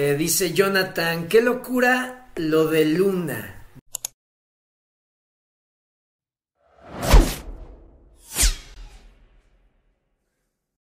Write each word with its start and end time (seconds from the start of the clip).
Eh, 0.00 0.14
dice 0.14 0.52
Jonathan, 0.52 1.26
qué 1.26 1.42
locura 1.42 2.30
lo 2.36 2.68
de 2.68 2.84
Luna. 2.84 3.66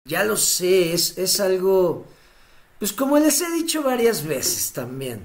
Ya 0.06 0.24
lo 0.24 0.36
sé, 0.36 0.92
es, 0.92 1.18
es 1.18 1.38
algo, 1.38 2.04
pues 2.80 2.92
como 2.92 3.16
les 3.20 3.40
he 3.42 3.52
dicho 3.52 3.84
varias 3.84 4.26
veces 4.26 4.72
también, 4.72 5.24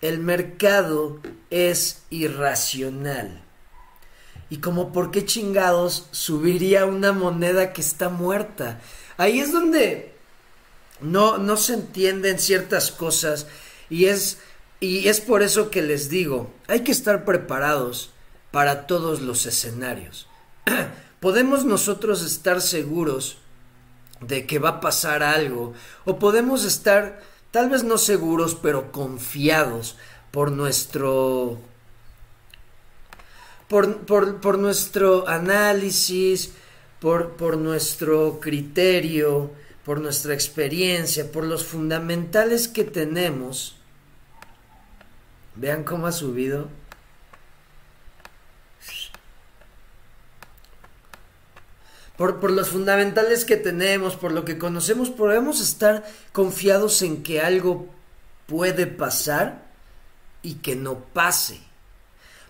el 0.00 0.20
mercado 0.20 1.20
es 1.50 2.04
irracional. 2.08 3.42
Y 4.48 4.56
como 4.56 4.90
por 4.90 5.10
qué 5.10 5.26
chingados 5.26 6.08
subiría 6.12 6.86
una 6.86 7.12
moneda 7.12 7.74
que 7.74 7.82
está 7.82 8.08
muerta. 8.08 8.80
Ahí 9.18 9.40
es 9.40 9.52
donde 9.52 10.17
no, 11.00 11.38
no 11.38 11.56
se 11.56 11.74
entienden 11.74 12.38
ciertas 12.38 12.90
cosas 12.90 13.46
y 13.90 14.06
es, 14.06 14.38
y 14.80 15.08
es 15.08 15.20
por 15.20 15.42
eso 15.42 15.70
que 15.70 15.82
les 15.82 16.08
digo, 16.08 16.50
hay 16.66 16.80
que 16.80 16.92
estar 16.92 17.24
preparados 17.24 18.10
para 18.50 18.86
todos 18.86 19.20
los 19.20 19.46
escenarios. 19.46 20.28
Podemos 21.20 21.64
nosotros 21.64 22.22
estar 22.22 22.60
seguros 22.60 23.38
de 24.20 24.46
que 24.46 24.58
va 24.58 24.68
a 24.68 24.80
pasar 24.80 25.22
algo 25.22 25.74
o 26.04 26.18
podemos 26.18 26.64
estar 26.64 27.22
tal 27.50 27.70
vez 27.70 27.84
no 27.84 27.98
seguros 27.98 28.56
pero 28.60 28.90
confiados 28.90 29.96
por 30.30 30.50
nuestro 30.50 31.58
por, 33.68 33.98
por, 33.98 34.40
por 34.40 34.58
nuestro 34.58 35.28
análisis 35.28 36.52
por, 37.00 37.36
por 37.36 37.56
nuestro 37.58 38.40
criterio 38.40 39.52
por 39.88 40.02
nuestra 40.02 40.34
experiencia 40.34 41.32
por 41.32 41.44
los 41.44 41.64
fundamentales 41.64 42.68
que 42.68 42.84
tenemos 42.84 43.76
vean 45.54 45.82
cómo 45.82 46.06
ha 46.06 46.12
subido 46.12 46.68
por, 52.18 52.50
los 52.50 52.68
fundamentales 52.68 53.46
que 53.46 53.56
tenemos, 53.56 54.14
por 54.14 54.32
lo 54.32 54.44
que 54.44 54.58
conocemos, 54.58 55.08
podemos 55.08 55.58
estar 55.58 56.04
confiados 56.32 57.00
en 57.00 57.22
que 57.22 57.40
algo 57.40 57.88
puede 58.46 58.86
pasar 58.86 59.70
y 60.42 60.56
que 60.56 60.76
no 60.76 60.98
pase. 60.98 61.60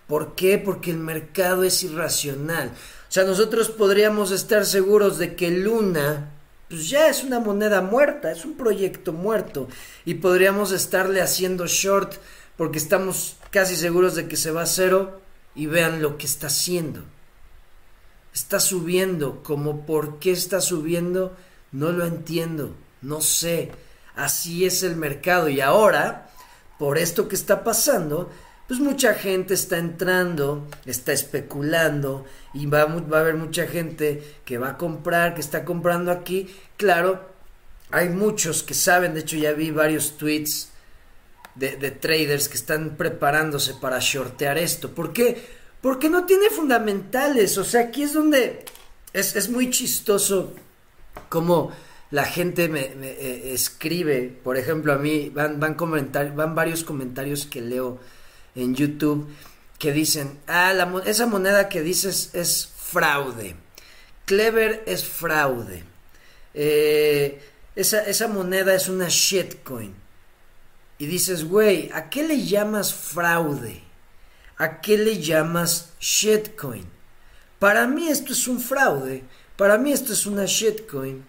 ¿Por 0.07 0.35
qué? 0.35 0.57
Porque 0.57 0.91
el 0.91 0.97
mercado 0.97 1.63
es 1.63 1.83
irracional. 1.83 2.69
O 3.07 3.11
sea, 3.11 3.23
nosotros 3.23 3.69
podríamos 3.69 4.31
estar 4.31 4.65
seguros 4.65 5.17
de 5.19 5.37
que 5.37 5.51
Luna, 5.51 6.31
pues 6.69 6.89
ya 6.89 7.09
es 7.09 7.23
una 7.23 7.39
moneda 7.39 7.81
muerta, 7.81 8.31
es 8.31 8.45
un 8.45 8.55
proyecto 8.55 9.11
muerto. 9.11 9.67
Y 10.05 10.15
podríamos 10.15 10.71
estarle 10.71 11.21
haciendo 11.21 11.67
short 11.67 12.13
porque 12.57 12.77
estamos 12.77 13.37
casi 13.51 13.75
seguros 13.75 14.15
de 14.15 14.27
que 14.27 14.37
se 14.37 14.51
va 14.51 14.63
a 14.63 14.67
cero 14.67 15.21
y 15.55 15.65
vean 15.65 16.01
lo 16.01 16.17
que 16.17 16.25
está 16.25 16.47
haciendo 16.47 17.03
está 18.33 18.59
subiendo, 18.59 19.43
como 19.43 19.85
por 19.85 20.19
qué 20.19 20.31
está 20.31 20.61
subiendo, 20.61 21.35
no 21.71 21.91
lo 21.91 22.05
entiendo, 22.05 22.75
no 23.01 23.21
sé. 23.21 23.71
Así 24.15 24.65
es 24.65 24.83
el 24.83 24.95
mercado 24.95 25.49
y 25.49 25.61
ahora, 25.61 26.29
por 26.77 26.97
esto 26.97 27.27
que 27.27 27.35
está 27.35 27.63
pasando, 27.63 28.29
pues 28.69 28.79
mucha 28.79 29.15
gente 29.15 29.55
está 29.55 29.79
entrando, 29.79 30.67
está 30.85 31.11
especulando 31.11 32.23
y 32.53 32.67
va, 32.67 32.85
va 32.85 33.17
a 33.17 33.21
haber 33.21 33.33
mucha 33.33 33.65
gente 33.65 34.23
que 34.45 34.59
va 34.59 34.69
a 34.69 34.77
comprar, 34.77 35.33
que 35.33 35.41
está 35.41 35.65
comprando 35.65 36.11
aquí. 36.11 36.47
Claro, 36.77 37.19
hay 37.89 38.09
muchos 38.09 38.61
que 38.61 38.75
saben, 38.75 39.15
de 39.15 39.21
hecho 39.21 39.37
ya 39.37 39.53
vi 39.53 39.71
varios 39.71 40.17
tweets 40.17 40.69
de, 41.55 41.77
de 41.77 41.89
traders 41.89 42.47
que 42.47 42.57
están 42.57 42.95
preparándose 42.95 43.73
para 43.73 43.97
shortear 43.97 44.59
esto. 44.59 44.91
¿Por 44.91 45.13
qué? 45.13 45.43
Porque 45.81 46.07
no 46.07 46.27
tiene 46.27 46.51
fundamentales. 46.51 47.57
O 47.57 47.63
sea, 47.63 47.81
aquí 47.81 48.03
es 48.03 48.13
donde 48.13 48.65
es, 49.13 49.49
muy 49.49 49.71
chistoso 49.71 50.53
como 51.27 51.71
la 52.11 52.25
gente 52.25 52.69
me, 52.69 52.81
eh, 53.01 53.51
escribe. 53.51 54.31
Por 54.43 54.57
ejemplo, 54.57 54.93
a 54.93 54.99
mí 54.99 55.31
van, 55.33 55.59
van, 55.59 55.75
van 56.35 56.53
varios 56.53 56.83
comentarios 56.83 57.47
que 57.47 57.61
leo 57.61 57.99
en 58.61 58.75
YouTube 58.75 59.27
que 59.77 59.91
dicen, 59.91 60.39
ah, 60.47 60.73
esa 61.05 61.25
moneda 61.25 61.69
que 61.69 61.81
dices 61.81 62.31
es 62.33 62.71
fraude. 62.75 63.55
Clever 64.25 64.83
es 64.85 65.05
fraude. 65.05 65.83
Eh, 66.53 67.41
esa, 67.75 68.03
esa 68.03 68.27
moneda 68.27 68.75
es 68.75 68.89
una 68.89 69.07
shitcoin. 69.09 69.95
Y 70.97 71.05
dices, 71.05 71.45
güey, 71.45 71.89
¿a 71.93 72.09
qué 72.09 72.23
le 72.27 72.45
llamas 72.45 72.93
fraude? 72.93 73.81
¿A 74.57 74.81
qué 74.81 74.97
le 74.97 75.21
llamas 75.21 75.93
shitcoin? 75.99 76.85
Para 77.57 77.87
mí 77.87 78.09
esto 78.09 78.33
es 78.33 78.47
un 78.47 78.59
fraude. 78.59 79.23
Para 79.55 79.77
mí 79.77 79.93
esto 79.93 80.11
es 80.13 80.25
una 80.25 80.45
shitcoin. 80.45 81.23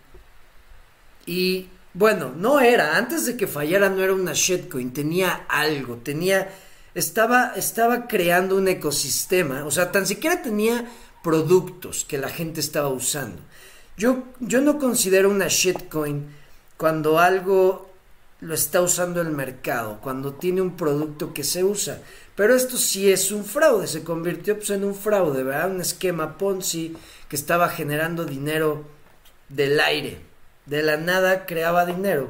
Y 1.27 1.69
bueno, 1.93 2.33
no 2.37 2.61
era, 2.61 2.97
antes 2.97 3.27
de 3.27 3.37
que 3.37 3.47
fallara 3.47 3.89
no 3.89 4.03
era 4.03 4.15
una 4.15 4.33
shitcoin, 4.33 4.93
tenía 4.93 5.45
algo, 5.49 5.97
tenía, 5.97 6.49
estaba, 6.95 7.53
estaba 7.57 8.07
creando 8.07 8.57
un 8.57 8.69
ecosistema, 8.69 9.65
o 9.65 9.71
sea, 9.71 9.93
tan 9.93 10.07
siquiera 10.07 10.43
tenía 10.43 10.91
productos 11.23 12.05
que 12.05 12.19
la 12.19 12.29
gente 12.29 12.61
estaba 12.61 12.89
usando. 12.89 13.41
Yo, 13.97 14.25
yo 14.41 14.61
no 14.61 14.79
considero 14.79 15.31
una 15.31 15.49
shitcoin 15.49 16.27
cuando 16.77 17.19
algo 17.19 17.91
lo 18.41 18.55
está 18.55 18.81
usando 18.81 19.21
el 19.21 19.31
mercado, 19.31 19.99
cuando 20.01 20.33
tiene 20.35 20.63
un 20.63 20.77
producto 20.77 21.35
que 21.35 21.45
se 21.45 21.63
usa. 21.63 22.01
Pero 22.35 22.55
esto 22.55 22.79
sí 22.79 23.13
es 23.13 23.33
un 23.33 23.45
fraude, 23.45 23.87
se 23.87 24.03
convirtió 24.03 24.57
pues, 24.57 24.71
en 24.71 24.85
un 24.85 24.95
fraude, 24.95 25.43
¿verdad? 25.43 25.71
Un 25.71 25.83
esquema 25.83 26.39
Ponzi 26.39 26.97
que 27.29 27.37
estaba 27.37 27.69
generando 27.69 28.25
dinero 28.25 28.85
del 29.51 29.79
aire, 29.81 30.21
de 30.65 30.83
la 30.83 30.97
nada 30.97 31.45
creaba 31.45 31.85
dinero. 31.85 32.29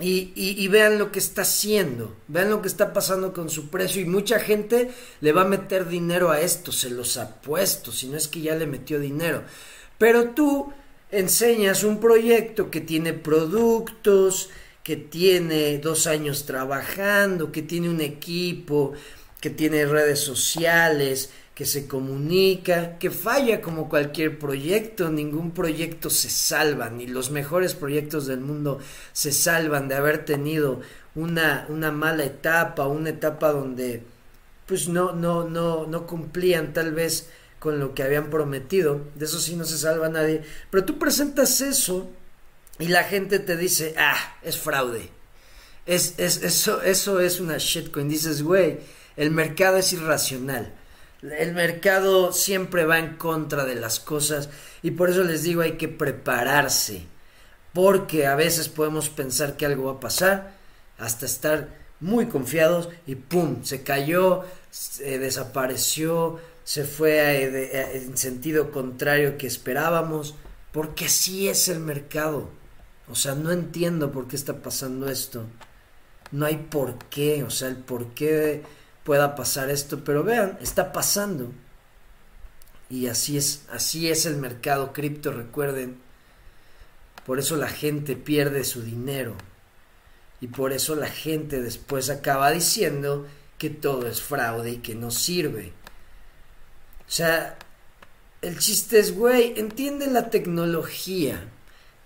Y, 0.00 0.68
vean 0.68 0.96
lo 0.96 1.10
que 1.10 1.18
está 1.18 1.42
haciendo, 1.42 2.16
vean 2.28 2.50
lo 2.50 2.62
que 2.62 2.68
está 2.68 2.92
pasando 2.92 3.32
con 3.32 3.50
su 3.50 3.68
precio 3.68 4.00
y 4.00 4.04
mucha 4.04 4.38
gente 4.38 4.92
le 5.20 5.32
va 5.32 5.42
a 5.42 5.48
meter 5.48 5.88
dinero 5.88 6.30
a 6.30 6.40
esto, 6.40 6.70
se 6.70 6.88
los 6.88 7.16
ha 7.16 7.40
puesto, 7.40 7.90
si 7.90 8.06
no 8.06 8.16
es 8.16 8.28
que 8.28 8.40
ya 8.40 8.54
le 8.54 8.66
metió 8.66 9.00
dinero. 9.00 9.42
Pero 9.98 10.30
tú 10.30 10.72
enseñas 11.10 11.82
un 11.82 11.98
proyecto 11.98 12.70
que 12.70 12.80
tiene 12.80 13.12
productos, 13.12 14.50
que 14.84 14.96
tiene 14.96 15.78
dos 15.78 16.06
años 16.06 16.46
trabajando, 16.46 17.50
que 17.50 17.62
tiene 17.62 17.90
un 17.90 18.00
equipo, 18.00 18.92
que 19.40 19.50
tiene 19.50 19.84
redes 19.84 20.20
sociales, 20.20 21.30
que 21.58 21.66
se 21.66 21.88
comunica, 21.88 22.98
que 22.98 23.10
falla 23.10 23.60
como 23.60 23.88
cualquier 23.88 24.38
proyecto, 24.38 25.10
ningún 25.10 25.50
proyecto 25.50 26.08
se 26.08 26.30
salva, 26.30 26.88
ni 26.88 27.08
los 27.08 27.32
mejores 27.32 27.74
proyectos 27.74 28.28
del 28.28 28.38
mundo 28.38 28.78
se 29.12 29.32
salvan 29.32 29.88
de 29.88 29.96
haber 29.96 30.24
tenido 30.24 30.82
una, 31.16 31.66
una 31.68 31.90
mala 31.90 32.22
etapa, 32.22 32.86
una 32.86 33.10
etapa 33.10 33.50
donde 33.50 34.04
pues 34.66 34.88
no, 34.88 35.12
no, 35.14 35.48
no, 35.48 35.84
no 35.84 36.06
cumplían 36.06 36.72
tal 36.72 36.94
vez 36.94 37.28
con 37.58 37.80
lo 37.80 37.92
que 37.92 38.04
habían 38.04 38.30
prometido, 38.30 39.00
de 39.16 39.24
eso 39.24 39.40
sí 39.40 39.56
no 39.56 39.64
se 39.64 39.78
salva 39.78 40.08
nadie, 40.08 40.42
pero 40.70 40.84
tú 40.84 40.96
presentas 40.96 41.60
eso 41.60 42.08
y 42.78 42.86
la 42.86 43.02
gente 43.02 43.40
te 43.40 43.56
dice, 43.56 43.96
ah, 43.98 44.36
es 44.44 44.56
fraude. 44.56 45.10
Es, 45.86 46.14
es, 46.18 46.40
eso, 46.44 46.82
eso 46.82 47.18
es 47.18 47.40
una 47.40 47.58
shitcoin. 47.58 48.08
Dices, 48.08 48.44
güey, 48.44 48.78
el 49.16 49.32
mercado 49.32 49.78
es 49.78 49.92
irracional. 49.92 50.72
El 51.22 51.52
mercado 51.52 52.32
siempre 52.32 52.84
va 52.84 52.98
en 52.98 53.16
contra 53.16 53.64
de 53.64 53.74
las 53.74 53.98
cosas 53.98 54.50
y 54.82 54.92
por 54.92 55.10
eso 55.10 55.24
les 55.24 55.42
digo 55.42 55.62
hay 55.62 55.72
que 55.72 55.88
prepararse. 55.88 57.06
Porque 57.72 58.26
a 58.26 58.36
veces 58.36 58.68
podemos 58.68 59.08
pensar 59.08 59.56
que 59.56 59.66
algo 59.66 59.84
va 59.84 59.92
a 59.92 60.00
pasar 60.00 60.52
hasta 60.96 61.26
estar 61.26 61.68
muy 62.00 62.26
confiados 62.26 62.88
y 63.06 63.16
¡pum! 63.16 63.64
Se 63.64 63.82
cayó, 63.82 64.44
se 64.70 65.18
desapareció, 65.18 66.38
se 66.64 66.84
fue 66.84 67.96
en 67.96 68.16
sentido 68.16 68.70
contrario 68.70 69.38
que 69.38 69.46
esperábamos. 69.46 70.34
Porque 70.72 71.06
así 71.06 71.48
es 71.48 71.68
el 71.68 71.80
mercado. 71.80 72.50
O 73.10 73.14
sea, 73.14 73.34
no 73.34 73.50
entiendo 73.50 74.12
por 74.12 74.28
qué 74.28 74.36
está 74.36 74.62
pasando 74.62 75.08
esto. 75.08 75.44
No 76.30 76.46
hay 76.46 76.56
por 76.56 76.98
qué, 77.06 77.42
o 77.42 77.50
sea, 77.50 77.68
el 77.68 77.76
por 77.76 78.08
qué 78.08 78.62
pueda 79.04 79.34
pasar 79.34 79.70
esto, 79.70 80.04
pero 80.04 80.22
vean, 80.22 80.58
está 80.60 80.92
pasando. 80.92 81.52
Y 82.90 83.06
así 83.06 83.36
es, 83.36 83.62
así 83.70 84.08
es 84.10 84.26
el 84.26 84.36
mercado 84.36 84.92
cripto, 84.92 85.32
recuerden. 85.32 85.98
Por 87.26 87.38
eso 87.38 87.56
la 87.56 87.68
gente 87.68 88.16
pierde 88.16 88.64
su 88.64 88.82
dinero. 88.82 89.34
Y 90.40 90.48
por 90.48 90.72
eso 90.72 90.94
la 90.94 91.08
gente 91.08 91.60
después 91.60 92.10
acaba 92.10 92.50
diciendo 92.50 93.26
que 93.58 93.70
todo 93.70 94.06
es 94.06 94.22
fraude 94.22 94.70
y 94.70 94.76
que 94.78 94.94
no 94.94 95.10
sirve. 95.10 95.72
O 97.06 97.10
sea, 97.10 97.58
el 98.40 98.58
chiste 98.58 98.98
es, 98.98 99.14
güey, 99.14 99.58
entiende 99.58 100.06
la 100.06 100.30
tecnología 100.30 101.48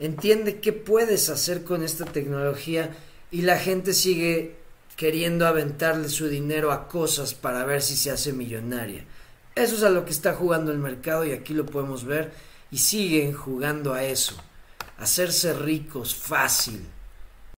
entiende 0.03 0.59
qué 0.59 0.73
puedes 0.73 1.29
hacer 1.29 1.63
con 1.63 1.85
esta 1.85 2.05
tecnología 2.05 2.91
y 3.31 3.43
la 3.43 3.57
gente 3.57 3.95
sigue 3.95 4.57
queriendo 4.97 5.47
aventarle 5.47 6.09
su 6.09 6.29
dinero 6.29 6.73
a 6.73 6.89
cosas 6.89 7.35
para 7.35 7.65
ver 7.65 7.83
si 7.83 7.97
se 7.97 8.11
hace 8.11 8.33
millonaria. 8.33 9.05
Eso 9.55 9.77
es 9.77 9.83
a 9.83 9.91
lo 9.91 10.05
que 10.05 10.11
está 10.11 10.35
jugando 10.35 10.73
el 10.73 10.79
mercado 10.79 11.25
y 11.25 11.33
aquí 11.33 11.55
lo 11.55 11.67
podemos 11.67 12.05
ver. 12.05 12.33
Y 12.71 12.79
siguen 12.79 13.35
jugando 13.35 13.93
a 13.93 14.05
eso, 14.05 14.35
hacerse 14.97 15.53
ricos 15.53 16.15
fácil 16.15 16.87